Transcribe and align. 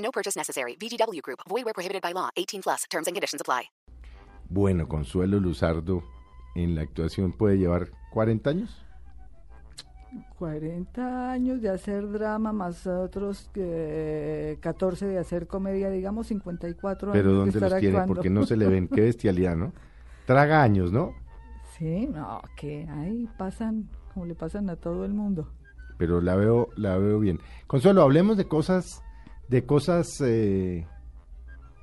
No 0.00 0.10
purchase 0.10 0.36
necessary. 0.38 0.76
VGW 0.76 1.20
Group. 1.22 1.40
Void 1.48 1.64
where 1.64 1.74
prohibited 1.74 2.02
by 2.02 2.12
law. 2.12 2.30
18 2.36 2.62
plus. 2.62 2.84
Terms 2.90 3.06
and 3.06 3.14
conditions 3.14 3.40
apply. 3.40 3.70
Bueno, 4.48 4.88
Consuelo 4.88 5.38
Luzardo 5.38 6.02
en 6.56 6.74
la 6.74 6.82
actuación 6.82 7.32
puede 7.32 7.56
llevar 7.56 7.90
40 8.12 8.50
años. 8.50 8.84
40 10.38 11.30
años 11.30 11.62
de 11.62 11.68
hacer 11.70 12.10
drama 12.10 12.52
más 12.52 12.86
otros 12.86 13.48
que 13.54 14.58
14 14.60 15.06
de 15.06 15.18
hacer 15.18 15.46
comedia, 15.46 15.88
digamos 15.88 16.26
54 16.26 17.12
Pero 17.12 17.28
años 17.28 17.32
de 17.32 17.38
¿dónde 17.38 17.50
estar 17.58 17.70
los 17.70 17.80
tiene? 17.80 17.96
actuando. 17.96 18.14
Porque 18.14 18.30
no 18.30 18.44
se 18.44 18.56
le 18.56 18.66
ven. 18.66 18.88
Qué 18.92 19.02
bestialidad, 19.02 19.54
¿no? 19.54 19.72
Traga 20.26 20.62
años, 20.62 20.90
¿no? 20.90 21.14
Sí, 21.78 22.08
no, 22.08 22.40
que 22.56 22.88
ahí 22.90 23.28
pasan 23.38 23.88
como 24.12 24.26
le 24.26 24.34
pasan 24.34 24.68
a 24.68 24.76
todo 24.76 25.04
el 25.04 25.12
mundo. 25.12 25.48
Pero 25.96 26.20
la 26.20 26.34
veo, 26.34 26.70
la 26.76 26.98
veo 26.98 27.20
bien. 27.20 27.38
Consuelo, 27.68 28.02
hablemos 28.02 28.36
de 28.36 28.48
cosas, 28.48 29.02
de 29.50 29.66
cosas 29.66 30.20
eh, 30.20 30.86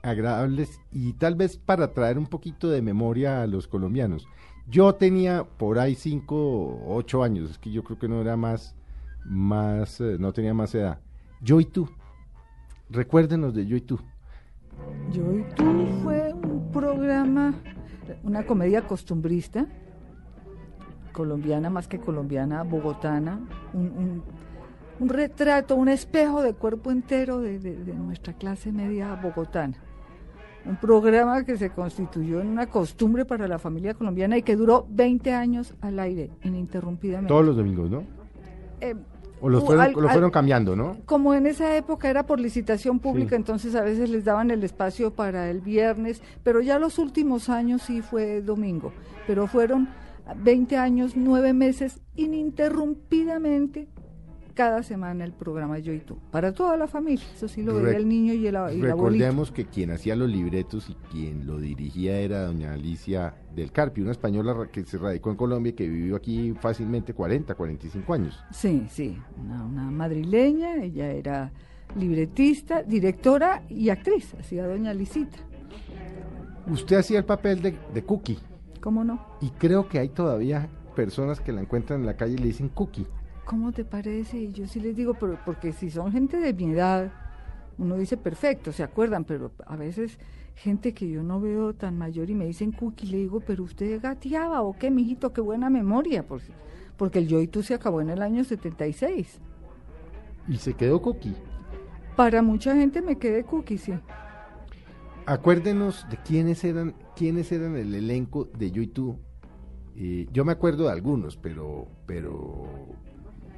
agradables 0.01 0.79
y 0.91 1.13
tal 1.13 1.35
vez 1.35 1.57
para 1.57 1.93
traer 1.93 2.17
un 2.17 2.27
poquito 2.27 2.69
de 2.69 2.81
memoria 2.81 3.41
a 3.41 3.47
los 3.47 3.67
colombianos. 3.67 4.27
Yo 4.69 4.95
tenía 4.95 5.43
por 5.43 5.77
ahí 5.79 5.95
cinco, 5.95 6.81
ocho 6.87 7.23
años, 7.23 7.51
es 7.51 7.57
que 7.57 7.71
yo 7.71 7.83
creo 7.83 7.99
que 7.99 8.07
no 8.07 8.21
era 8.21 8.35
más, 8.37 8.73
más, 9.25 9.99
eh, 10.01 10.17
no 10.19 10.31
tenía 10.33 10.53
más 10.53 10.73
edad. 10.75 10.99
Yo 11.41 11.59
y 11.59 11.65
tú, 11.65 11.89
recuérdenos 12.89 13.53
de 13.53 13.65
Yo 13.65 13.75
y 13.77 13.81
tú. 13.81 13.99
Yo 15.11 15.33
y 15.33 15.43
tú 15.55 15.65
fue 16.03 16.33
un 16.33 16.71
programa, 16.71 17.53
una 18.23 18.45
comedia 18.45 18.87
costumbrista, 18.87 19.67
colombiana 21.13 21.69
más 21.69 21.87
que 21.87 21.99
colombiana, 21.99 22.63
bogotana, 22.63 23.39
un, 23.73 23.81
un- 23.87 24.23
un 24.99 25.09
retrato, 25.09 25.75
un 25.75 25.89
espejo 25.89 26.41
de 26.41 26.53
cuerpo 26.53 26.91
entero 26.91 27.39
de, 27.39 27.59
de- 27.59 27.75
de 27.83 27.93
nuestra 27.93 28.33
clase 28.33 28.71
media 28.71 29.13
bogotana. 29.15 29.75
Un 30.65 30.75
programa 30.77 31.43
que 31.45 31.55
se 31.57 31.69
constituyó 31.69 32.41
en 32.41 32.47
una 32.47 32.67
costumbre 32.67 33.23
para 33.23 33.47
la 33.47 33.57
familia 33.59 33.93
colombiana 33.93 34.37
y 34.37 34.41
que 34.41 34.55
duró 34.55 34.85
20 34.89 35.31
años 35.33 35.73
al 35.81 35.97
aire, 35.99 36.29
ininterrumpidamente. 36.43 37.29
Todos 37.29 37.45
los 37.45 37.55
domingos, 37.55 37.89
¿no? 37.89 38.03
Eh, 38.81 38.95
O 39.39 39.47
los 39.49 39.63
fueron, 39.63 39.83
al- 39.85 39.89
al- 39.95 40.09
fueron 40.11 40.31
cambiando, 40.31 40.75
¿no? 40.75 40.97
como 41.05 41.33
en 41.35 41.45
esa 41.45 41.77
época 41.77 42.09
era 42.09 42.25
por 42.25 42.39
licitación 42.39 42.99
pública, 42.99 43.29
Sí. 43.29 43.35
entonces 43.35 43.75
a 43.75 43.81
veces 43.83 44.09
les 44.09 44.25
daban 44.25 44.49
el 44.51 44.63
espacio 44.63 45.11
para 45.11 45.49
el 45.49 45.61
viernes, 45.61 46.21
pero 46.43 46.59
ya 46.59 46.79
los 46.79 46.97
últimos 46.99 47.47
años 47.49 47.83
sí 47.83 48.01
fue 48.01 48.41
domingo, 48.41 48.91
pero 49.27 49.45
fueron 49.47 49.87
20 50.43 50.75
años, 50.75 51.13
9 51.15 51.53
meses 51.53 52.01
ininterrumpidamente 52.15 53.87
cada 54.57 54.81
semana 54.81 55.23
el 55.23 55.33
programa 55.33 55.77
Yo 55.77 55.93
y 55.93 55.99
tú, 55.99 56.17
para 56.31 56.51
toda 56.51 56.75
la 56.77 56.87
familia, 56.87 57.23
eso 57.31 57.47
sí 57.47 57.61
lo 57.61 57.75
veía 57.75 57.95
el 57.95 58.09
niño 58.09 58.33
y 58.33 58.47
el, 58.47 58.57
y. 58.73 58.81
Recordemos 58.81 59.51
que 59.51 59.65
quien 59.65 59.91
hacía 59.91 60.15
los 60.15 60.27
libretos 60.27 60.89
y 60.89 60.95
quien 61.11 61.45
lo 61.45 61.59
dirigía 61.59 62.17
era 62.17 62.47
doña 62.47 62.73
Alicia 62.73 63.35
del 63.55 63.71
Carpio, 63.71 64.03
una 64.03 64.13
española 64.13 64.67
que 64.71 64.83
se 64.83 64.97
radicó 64.97 65.29
en 65.29 65.35
Colombia 65.35 65.69
y 65.69 65.73
que 65.73 65.87
vivió 65.87 66.15
aquí 66.15 66.55
fácilmente 66.59 67.13
40, 67.13 67.53
45 67.53 68.13
años. 68.15 68.43
Sí, 68.51 68.87
sí, 68.89 69.21
una, 69.39 69.63
una 69.63 69.91
madrileña, 69.91 70.77
ella 70.77 71.11
era 71.11 71.51
libretista, 71.95 72.81
directora 72.81 73.61
y 73.69 73.89
actriz, 73.89 74.33
hacía 74.39 74.65
doña 74.65 74.91
Lisita, 74.91 75.37
Usted 76.65 76.97
hacía 76.97 77.19
el 77.19 77.25
papel 77.25 77.61
de, 77.61 77.77
de 77.93 78.03
Cookie 78.03 78.39
¿cómo 78.81 79.05
no? 79.05 79.21
y 79.39 79.51
creo 79.51 79.87
que 79.87 79.99
hay 79.99 80.09
todavía 80.09 80.67
personas 80.97 81.39
que 81.39 81.53
la 81.53 81.61
encuentran 81.61 81.99
en 81.99 82.07
la 82.07 82.17
calle 82.17 82.33
y 82.33 82.37
le 82.37 82.47
dicen 82.47 82.69
Cookie. 82.69 83.05
¿Cómo 83.47 83.71
te 83.71 83.85
parece? 83.85 84.37
Y 84.37 84.51
yo 84.51 84.67
sí 84.67 84.81
les 84.81 84.93
digo, 84.93 85.13
pero 85.13 85.39
porque 85.45 85.71
si 85.71 85.89
son 85.89 86.11
gente 86.11 86.37
de 86.37 86.53
mi 86.53 86.71
edad, 86.71 87.13
uno 87.77 87.95
dice 87.95 88.17
perfecto, 88.17 88.73
se 88.73 88.83
acuerdan, 88.83 89.23
pero 89.23 89.53
a 89.65 89.77
veces 89.77 90.19
gente 90.53 90.93
que 90.93 91.09
yo 91.09 91.23
no 91.23 91.39
veo 91.39 91.73
tan 91.73 91.97
mayor 91.97 92.29
y 92.29 92.35
me 92.35 92.45
dicen 92.45 92.73
cookie, 92.73 93.07
le 93.07 93.17
digo, 93.19 93.39
pero 93.39 93.63
usted 93.63 94.01
gateaba 94.01 94.61
o 94.63 94.77
qué, 94.77 94.91
mijito, 94.91 95.31
qué 95.31 95.39
buena 95.39 95.69
memoria, 95.69 96.27
porque, 96.27 96.51
porque 96.97 97.19
el 97.19 97.29
yo 97.29 97.39
y 97.39 97.47
tú 97.47 97.63
se 97.63 97.73
acabó 97.73 98.01
en 98.01 98.09
el 98.09 98.21
año 98.21 98.43
76. 98.43 99.39
Y 100.49 100.57
se 100.57 100.73
quedó 100.73 101.01
Cookie. 101.01 101.35
Para 102.17 102.41
mucha 102.41 102.75
gente 102.75 103.01
me 103.01 103.17
quedé 103.17 103.45
cookie, 103.45 103.77
sí. 103.77 103.93
Acuérdenos 105.25 106.05
de 106.09 106.17
quiénes 106.17 106.63
eran, 106.65 106.95
quiénes 107.15 107.51
eran 107.53 107.77
el 107.77 107.95
elenco 107.95 108.45
de 108.57 108.71
Yo 108.71 108.81
y 108.81 108.87
tú. 108.87 109.19
Eh, 109.95 110.27
yo 110.33 110.43
me 110.43 110.51
acuerdo 110.51 110.85
de 110.85 110.91
algunos, 110.91 111.37
pero, 111.37 111.87
pero 112.05 112.97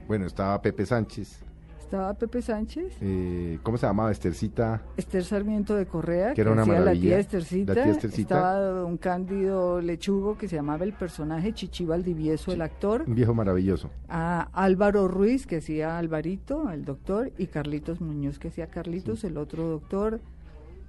bueno, 0.09 0.25
estaba 0.25 0.59
Pepe 0.61 0.85
Sánchez, 0.87 1.39
Estaba 1.79 2.13
Pepe 2.15 2.41
Sánchez, 2.41 2.97
eh, 2.99 3.59
¿cómo 3.63 3.77
se 3.77 3.85
llamaba? 3.85 4.11
Estercita. 4.11 4.81
Esther 4.97 5.23
Sarmiento 5.23 5.75
de 5.75 5.85
Correa, 5.85 6.33
Que 6.33 6.41
era 6.41 6.51
una 6.51 6.61
la 6.65 6.67
maravilla, 6.67 7.01
tía 7.01 7.19
Estercita, 7.19 7.73
la 7.75 7.83
tía 7.83 7.91
Estercita. 7.93 8.35
estaba 8.35 8.59
don 8.59 8.97
Cándido 8.97 9.79
Lechugo, 9.81 10.35
que 10.37 10.47
se 10.47 10.55
llamaba 10.55 10.83
el 10.83 10.93
personaje 10.93 11.53
Chichi 11.53 11.85
Valdivieso, 11.85 12.51
el 12.51 12.61
actor, 12.63 13.03
Un 13.07 13.13
viejo 13.13 13.33
maravilloso. 13.35 13.91
a 14.07 14.49
Álvaro 14.53 15.07
Ruiz, 15.07 15.45
que 15.45 15.57
hacía 15.57 15.97
Alvarito, 15.99 16.69
el 16.71 16.85
doctor, 16.85 17.31
y 17.37 17.45
Carlitos 17.47 18.01
Muñoz, 18.01 18.39
que 18.39 18.47
hacía 18.49 18.67
Carlitos, 18.67 19.23
el 19.23 19.37
otro 19.37 19.67
doctor. 19.67 20.19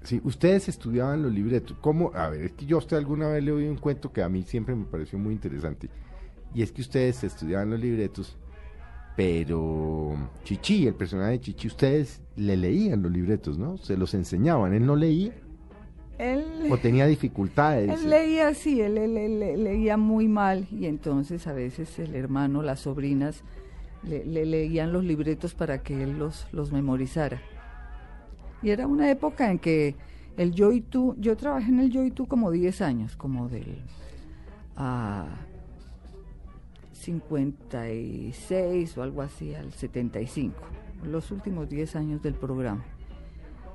Sí, 0.02 0.18
ustedes 0.24 0.66
estudiaban 0.70 1.22
los 1.22 1.30
libretos. 1.30 1.76
¿Cómo? 1.82 2.10
A 2.14 2.30
ver, 2.30 2.40
es 2.40 2.52
que 2.52 2.64
yo 2.64 2.76
a 2.76 2.78
usted 2.78 2.96
alguna 2.96 3.28
vez 3.28 3.44
le 3.44 3.52
oí 3.52 3.68
un 3.68 3.76
cuento 3.76 4.10
que 4.12 4.22
a 4.22 4.30
mí 4.30 4.42
siempre 4.44 4.74
me 4.74 4.86
pareció 4.86 5.18
muy 5.18 5.34
interesante. 5.34 5.90
Y 6.54 6.62
es 6.62 6.72
que 6.72 6.80
ustedes 6.80 7.22
estudiaban 7.22 7.68
los 7.68 7.78
libretos, 7.78 8.38
pero 9.16 10.14
Chichi, 10.44 10.86
el 10.86 10.94
personaje 10.94 11.32
de 11.32 11.40
Chichi, 11.40 11.68
ustedes 11.68 12.22
le 12.36 12.56
leían 12.56 13.02
los 13.02 13.12
libretos, 13.12 13.58
¿no? 13.58 13.76
Se 13.78 13.96
los 13.96 14.14
enseñaban. 14.14 14.72
¿Él 14.72 14.86
no 14.86 14.96
leía 14.96 15.32
Él, 16.18 16.44
o 16.70 16.76
tenía 16.78 17.06
dificultades? 17.06 17.90
él 18.02 18.10
leía 18.10 18.48
así, 18.48 18.80
él, 18.80 18.96
él- 18.98 19.62
leía 19.64 19.96
muy 19.96 20.28
mal, 20.28 20.66
y 20.70 20.86
entonces 20.86 21.46
a 21.46 21.52
veces 21.52 21.98
el 21.98 22.14
hermano, 22.14 22.62
las 22.62 22.80
sobrinas, 22.80 23.42
le, 24.02 24.24
le 24.24 24.46
leían 24.46 24.92
los 24.92 25.04
libretos 25.04 25.54
para 25.54 25.82
que 25.82 26.02
él 26.02 26.18
los, 26.18 26.46
los 26.52 26.72
memorizara. 26.72 27.40
Y 28.62 28.70
era 28.70 28.86
una 28.86 29.10
época 29.10 29.50
en 29.50 29.58
que 29.58 29.96
el 30.36 30.52
yo 30.52 30.72
y 30.72 30.80
tú, 30.80 31.14
yo 31.18 31.36
trabajé 31.36 31.68
en 31.70 31.80
el 31.80 31.90
yo 31.90 32.04
y 32.04 32.10
tú 32.10 32.26
como 32.26 32.50
10 32.50 32.80
años, 32.82 33.16
como 33.16 33.48
del 33.48 33.82
a 34.76 35.19
56 37.00 38.96
o 38.98 39.02
algo 39.02 39.22
así 39.22 39.54
al 39.54 39.72
75, 39.72 40.54
los 41.04 41.30
últimos 41.30 41.68
10 41.68 41.96
años 41.96 42.22
del 42.22 42.34
programa. 42.34 42.84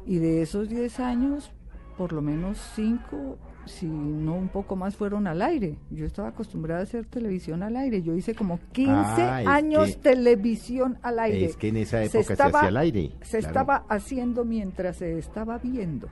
Y 0.05 0.17
de 0.17 0.41
esos 0.41 0.69
10 0.69 0.99
años, 0.99 1.51
por 1.97 2.13
lo 2.13 2.21
menos 2.21 2.57
5, 2.75 3.37
si 3.65 3.87
no 3.87 4.35
un 4.35 4.49
poco 4.49 4.75
más, 4.75 4.95
fueron 4.95 5.25
al 5.25 5.41
aire. 5.41 5.77
Yo 5.89 6.05
estaba 6.05 6.27
acostumbrada 6.29 6.81
a 6.81 6.83
hacer 6.83 7.05
televisión 7.05 7.63
al 7.63 7.75
aire. 7.75 8.03
Yo 8.03 8.13
hice 8.13 8.35
como 8.35 8.59
15 8.71 8.91
Ah, 9.23 9.41
años 9.47 9.95
que- 9.95 10.01
televisión 10.01 10.99
al 11.01 11.17
aire. 11.19 11.45
Es 11.45 11.57
que 11.57 11.69
en 11.69 11.77
esa 11.77 11.97
Se 11.97 12.05
época 12.05 12.23
se, 12.23 12.33
estaba- 12.33 12.59
hacía 12.59 12.69
al 12.69 12.77
aire. 12.77 13.11
Se 13.23 13.39
claro. 13.39 13.47
estaba 13.47 13.85
haciendo 13.89 14.45
mientras 14.45 14.97
se 14.97 15.17
estaba 15.17 15.57
viendo. 15.57 16.07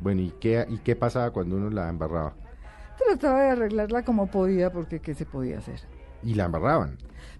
Bueno, 0.00 0.22
¿y 0.22 0.32
qué, 0.40 0.66
¿y 0.68 0.78
qué 0.78 0.96
pasaba 0.96 1.30
cuando 1.32 1.56
uno 1.56 1.70
la 1.70 1.88
embarraba? 1.88 2.34
Trataba 3.04 3.42
de 3.42 3.50
arreglarla 3.50 4.04
como 4.04 4.26
podía, 4.28 4.72
porque 4.72 4.98
¿qué 4.98 5.14
se 5.14 5.24
podía 5.24 5.58
hacer? 5.58 5.80
Y 6.22 6.34
la 6.34 6.46
embarraban. 6.46 6.98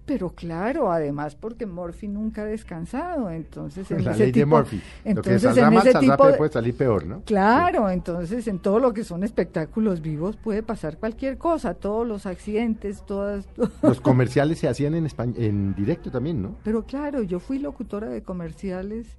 Pero 0.08 0.30
claro, 0.30 0.90
además 0.90 1.34
porque 1.34 1.66
Murphy 1.66 2.08
nunca 2.08 2.40
ha 2.40 2.44
descansado, 2.46 3.30
entonces 3.30 3.90
en 3.90 4.06
la 4.06 4.12
ese 4.12 4.20
ley 4.20 4.32
de 4.32 4.40
tipo, 4.40 4.56
Murphy. 4.56 4.76
Lo 4.76 5.02
que 5.02 5.10
entonces 5.34 5.56
en 5.58 5.74
mal, 5.74 6.00
tipo 6.00 6.26
de- 6.26 6.32
puede 6.32 6.50
salir 6.50 6.74
peor, 6.74 7.04
¿no? 7.06 7.20
Claro, 7.26 7.90
entonces 7.90 8.48
en 8.48 8.58
todo 8.58 8.78
lo 8.78 8.94
que 8.94 9.04
son 9.04 9.22
espectáculos 9.22 10.00
vivos 10.00 10.38
puede 10.38 10.62
pasar 10.62 10.96
cualquier 10.96 11.36
cosa, 11.36 11.74
todos 11.74 12.08
los 12.08 12.24
accidentes, 12.24 13.04
todas... 13.04 13.46
Los 13.82 14.00
comerciales 14.00 14.58
se 14.58 14.68
hacían 14.68 14.94
en, 14.94 15.04
España, 15.04 15.34
en 15.36 15.74
directo 15.74 16.10
también, 16.10 16.40
¿no? 16.40 16.56
Pero 16.64 16.84
claro, 16.84 17.22
yo 17.22 17.38
fui 17.38 17.58
locutora 17.58 18.08
de 18.08 18.22
comerciales 18.22 19.18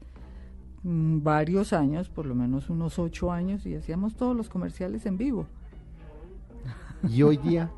mm, 0.82 1.22
varios 1.22 1.72
años, 1.72 2.10
por 2.10 2.26
lo 2.26 2.34
menos 2.34 2.72
unos 2.72 2.98
ocho 2.98 3.32
años, 3.32 3.64
y 3.68 3.76
hacíamos 3.76 4.16
todos 4.16 4.36
los 4.36 4.50
comerciales 4.50 5.06
en 5.06 5.18
vivo. 5.18 5.46
Y 7.08 7.22
hoy 7.22 7.38
día, 7.38 7.70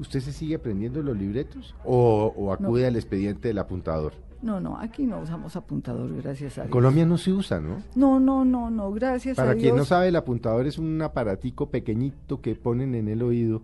¿usted 0.00 0.20
se 0.20 0.32
sigue 0.32 0.56
aprendiendo 0.56 1.02
los 1.02 1.16
libretos? 1.16 1.74
¿O, 1.84 2.32
o 2.36 2.52
acude 2.52 2.86
al 2.86 2.96
expediente 2.96 3.48
del 3.48 3.58
apuntador? 3.58 4.14
No, 4.42 4.58
no, 4.58 4.78
aquí 4.78 5.04
no 5.04 5.20
usamos 5.20 5.54
apuntador, 5.54 6.10
gracias 6.22 6.56
a 6.56 6.62
En 6.62 6.66
Dios. 6.68 6.72
Colombia 6.72 7.04
no 7.04 7.18
se 7.18 7.30
usa, 7.32 7.60
¿no? 7.60 7.82
No, 7.94 8.18
no, 8.18 8.44
no, 8.44 8.70
no, 8.70 8.90
gracias 8.90 9.38
a 9.38 9.42
Para 9.42 9.52
Dios. 9.54 9.62
quien 9.64 9.76
no 9.76 9.84
sabe, 9.84 10.08
el 10.08 10.16
apuntador 10.16 10.66
es 10.66 10.78
un 10.78 11.00
aparatico 11.02 11.68
pequeñito 11.70 12.40
que 12.40 12.54
ponen 12.54 12.94
en 12.94 13.08
el 13.08 13.22
oído 13.22 13.60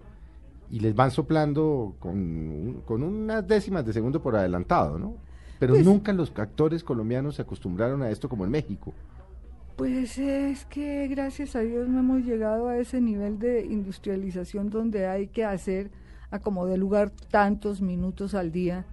y 0.71 0.81
les 0.81 0.95
van 0.95 1.11
soplando 1.11 1.95
con, 1.99 2.83
con 2.85 3.03
unas 3.03 3.47
décimas 3.49 3.87
de 3.87 3.95
segundo 3.95 4.21
por 4.23 4.37
adelantado, 4.37 4.99
¿no? 4.99 5.15
Pero 5.59 5.73
Pues- 5.75 5.87
nunca 5.87 6.13
los 6.13 6.31
actores 6.37 6.85
colombianos 6.85 7.37
se 7.37 7.43
acostumbraron 7.43 8.03
a 8.03 8.11
esto 8.11 8.29
como 8.29 8.45
en 8.45 8.51
México. 8.51 8.93
Pues 9.77 10.19
es 10.19 10.65
que 10.67 11.07
gracias 11.09 11.55
a 11.57 11.61
Dios 11.61 11.89
no 11.89 12.01
hemos 12.01 12.23
llegado 12.23 12.69
a 12.69 12.79
ese 12.79 13.01
nivel 13.01 13.39
de 13.39 13.65
industrialización 13.65 14.71
donde 14.71 15.07
hay 15.07 15.27
que 15.29 15.45
hacer 15.45 15.91
a 16.31 16.39
como 16.39 16.67
de 16.67 16.77
lugar 16.77 17.11
tantos 17.31 17.81
minutos 17.81 18.35
al 18.35 18.53
día 18.53 18.85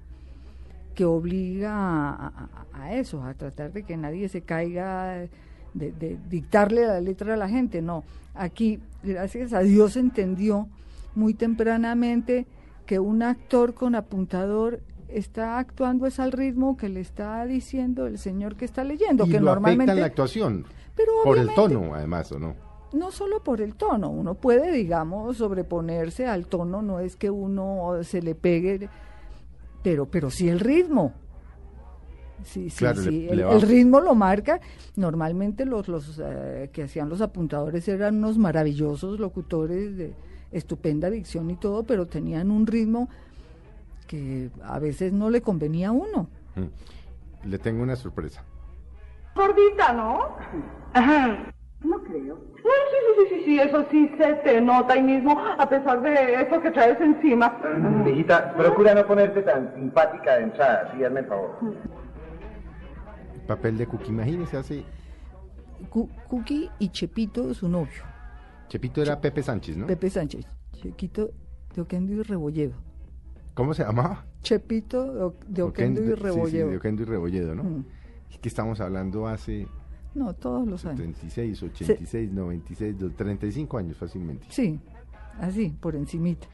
que 0.95 1.05
obliga 1.05 1.71
a, 1.73 2.27
a- 2.27 2.49
a 2.83 2.93
eso, 2.95 3.23
a 3.23 3.33
tratar 3.33 3.71
de 3.73 3.83
que 3.83 3.97
nadie 3.97 4.29
se 4.29 4.41
caiga, 4.41 5.27
de, 5.73 5.91
de 5.91 6.17
dictarle 6.29 6.85
la 6.85 7.01
letra 7.01 7.33
a 7.33 7.37
la 7.37 7.49
gente. 7.49 7.81
No, 7.81 8.03
aquí, 8.35 8.79
gracias 9.03 9.53
a 9.53 9.59
Dios, 9.61 9.97
entendió 9.97 10.67
muy 11.15 11.33
tempranamente 11.33 12.45
que 12.85 12.99
un 12.99 13.23
actor 13.23 13.73
con 13.73 13.95
apuntador 13.95 14.81
está 15.07 15.57
actuando 15.59 16.05
es 16.07 16.19
al 16.19 16.31
ritmo 16.31 16.75
que 16.77 16.89
le 16.89 16.99
está 16.99 17.45
diciendo 17.45 18.07
el 18.07 18.17
señor 18.19 18.55
que 18.55 18.65
está 18.65 18.83
leyendo, 18.83 19.25
y 19.25 19.29
que 19.29 19.39
lo 19.39 19.45
normalmente 19.45 19.83
afecta 19.83 19.93
en 19.93 19.99
la 19.99 20.05
actuación. 20.07 20.65
pero 20.95 21.11
Por 21.23 21.37
el 21.37 21.53
tono, 21.53 21.93
además, 21.95 22.31
¿o 22.31 22.39
no? 22.39 22.55
No 22.93 23.11
solo 23.11 23.43
por 23.43 23.59
el 23.61 23.75
tono, 23.75 24.09
uno 24.09 24.35
puede, 24.35 24.71
digamos, 24.71 25.37
sobreponerse 25.37 26.27
al 26.27 26.47
tono, 26.47 26.81
no 26.81 26.99
es 26.99 27.15
que 27.15 27.29
uno 27.29 28.03
se 28.03 28.21
le 28.21 28.35
pegue, 28.35 28.89
pero, 29.83 30.05
pero 30.05 30.29
sí 30.29 30.47
el 30.49 30.59
ritmo. 30.59 31.13
Sí, 32.43 32.69
sí, 32.69 32.77
Claro, 32.77 33.01
sí, 33.01 33.09
le 33.27 33.31
el, 33.31 33.45
va- 33.45 33.51
el 33.53 33.61
ritmo 33.61 33.99
lo 34.01 34.15
marca. 34.15 34.59
Normalmente 34.95 35.65
los, 35.65 35.87
los 35.87 36.19
eh, 36.23 36.69
que 36.73 36.83
hacían 36.83 37.07
los 37.09 37.21
apuntadores 37.21 37.87
eran 37.87 38.17
unos 38.17 38.37
maravillosos 38.37 39.19
locutores 39.19 39.95
de 39.97 40.13
estupenda 40.51 41.09
dicción 41.09 41.49
y 41.51 41.55
todo, 41.55 41.83
pero 41.83 42.05
tenían 42.05 42.51
un 42.51 42.67
ritmo 42.67 43.07
que 44.07 44.49
a 44.63 44.77
veces 44.79 45.13
no 45.13 45.29
le 45.29 45.41
convenía 45.41 45.89
a 45.89 45.91
uno. 45.93 46.27
Mm. 46.55 47.47
Le 47.49 47.59
tengo 47.59 47.81
una 47.81 47.95
sorpresa. 47.95 48.43
Gordita, 49.35 49.93
¿no? 49.93 50.35
Ajá. 50.93 51.52
No 52.13 52.19
creo. 52.19 52.35
No, 52.35 52.71
sí, 52.89 52.97
sí, 53.05 53.13
sí, 53.29 53.35
sí, 53.35 53.45
sí, 53.45 53.59
eso 53.59 53.85
sí 53.91 54.11
se 54.17 54.33
te 54.35 54.61
nota 54.61 54.93
ahí 54.93 55.03
mismo, 55.03 55.37
a 55.39 55.67
pesar 55.67 56.01
de 56.01 56.41
eso 56.41 56.61
que 56.61 56.71
traes 56.71 56.99
encima. 57.01 57.57
Hijita, 58.07 58.53
procura 58.55 58.93
no 58.95 59.05
ponerte 59.05 59.41
tan 59.41 59.73
simpática 59.75 60.35
de 60.37 60.43
entrada, 60.43 60.93
sí, 60.95 61.03
hazme 61.03 61.21
el 61.21 61.25
favor. 61.27 61.51
El 63.35 63.41
papel 63.41 63.77
de 63.77 63.87
Cookie, 63.87 64.09
imagínese, 64.09 64.57
hace... 64.57 64.83
Cu- 65.89 66.09
Cookie 66.29 66.69
y 66.79 66.89
Chepito, 66.89 67.53
su 67.53 67.67
novio, 67.67 68.03
Chepito 68.69 69.01
era 69.01 69.19
Pepe 69.19 69.43
Sánchez, 69.43 69.75
¿no? 69.77 69.85
Pepe 69.85 70.09
Sánchez, 70.09 70.47
Chequito 70.71 71.31
de 71.75 71.81
Oquendo 71.81 72.13
y 72.13 72.21
Rebolledo. 72.23 72.73
¿Cómo 73.53 73.73
se 73.73 73.83
llamaba? 73.83 74.23
Chepito 74.41 75.13
de, 75.13 75.21
O- 75.23 75.35
de 75.45 75.61
Oquendo 75.61 76.01
y 76.01 76.05
sí, 76.05 76.13
sí, 76.15 76.23
Rebolledo. 76.23 76.69
de 76.69 76.77
Oquendo 76.77 77.01
y 77.01 77.05
Rebolledo, 77.05 77.53
¿no? 77.55 77.63
Mm. 77.63 77.85
Es 78.31 78.37
que 78.39 78.47
estamos 78.47 78.79
hablando 78.79 79.27
hace 79.27 79.67
No, 80.15 80.33
todos 80.33 80.67
los 80.67 80.85
años. 80.85 80.97
76, 80.99 81.63
86, 81.63 82.31
96, 82.31 82.97
dos- 82.99 83.15
35 83.15 83.77
años 83.77 83.97
fácilmente. 83.97 84.45
Sí, 84.49 84.79
así, 85.39 85.69
por 85.69 85.95
encimita. 85.95 86.47